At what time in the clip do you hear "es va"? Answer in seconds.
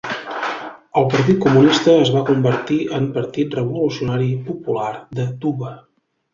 2.07-2.25